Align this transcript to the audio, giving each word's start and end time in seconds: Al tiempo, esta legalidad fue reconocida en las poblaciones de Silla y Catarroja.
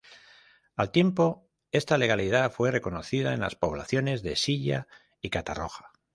Al 0.75 0.89
tiempo, 0.91 1.47
esta 1.71 1.99
legalidad 1.99 2.51
fue 2.51 2.71
reconocida 2.71 3.35
en 3.35 3.41
las 3.41 3.53
poblaciones 3.53 4.23
de 4.23 4.35
Silla 4.35 4.87
y 5.21 5.29
Catarroja. 5.29 5.91